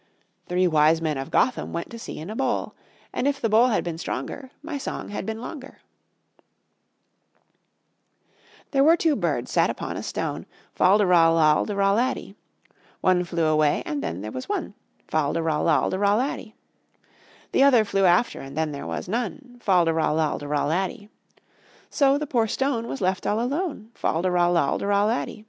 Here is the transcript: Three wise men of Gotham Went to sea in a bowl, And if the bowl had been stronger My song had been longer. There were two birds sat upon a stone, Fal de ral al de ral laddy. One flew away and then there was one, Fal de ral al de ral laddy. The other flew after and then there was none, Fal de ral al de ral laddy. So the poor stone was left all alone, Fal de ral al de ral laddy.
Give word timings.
Three 0.47 0.65
wise 0.65 0.99
men 0.99 1.19
of 1.19 1.29
Gotham 1.29 1.73
Went 1.73 1.91
to 1.91 1.99
sea 1.99 2.17
in 2.17 2.31
a 2.31 2.35
bowl, 2.35 2.73
And 3.13 3.27
if 3.27 3.39
the 3.39 3.49
bowl 3.49 3.67
had 3.67 3.83
been 3.83 3.99
stronger 3.99 4.49
My 4.63 4.79
song 4.79 5.09
had 5.09 5.27
been 5.27 5.39
longer. 5.41 5.77
There 8.71 8.83
were 8.83 8.97
two 8.97 9.15
birds 9.15 9.51
sat 9.51 9.69
upon 9.69 9.97
a 9.97 10.01
stone, 10.01 10.47
Fal 10.73 10.97
de 10.97 11.05
ral 11.05 11.37
al 11.39 11.65
de 11.65 11.75
ral 11.75 11.93
laddy. 11.97 12.35
One 13.01 13.23
flew 13.23 13.45
away 13.45 13.83
and 13.85 14.01
then 14.01 14.21
there 14.21 14.31
was 14.31 14.49
one, 14.49 14.73
Fal 15.07 15.33
de 15.33 15.43
ral 15.43 15.69
al 15.69 15.91
de 15.91 15.99
ral 15.99 16.17
laddy. 16.17 16.55
The 17.51 17.61
other 17.61 17.85
flew 17.85 18.05
after 18.05 18.39
and 18.41 18.57
then 18.57 18.71
there 18.71 18.87
was 18.87 19.07
none, 19.07 19.59
Fal 19.61 19.85
de 19.85 19.93
ral 19.93 20.19
al 20.19 20.39
de 20.39 20.47
ral 20.47 20.69
laddy. 20.69 21.09
So 21.91 22.17
the 22.17 22.25
poor 22.25 22.47
stone 22.47 22.87
was 22.87 23.01
left 23.01 23.27
all 23.27 23.39
alone, 23.39 23.91
Fal 23.93 24.23
de 24.23 24.31
ral 24.31 24.57
al 24.57 24.79
de 24.79 24.87
ral 24.87 25.05
laddy. 25.09 25.39